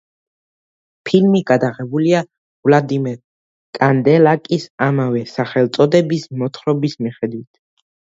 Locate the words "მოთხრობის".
6.43-7.03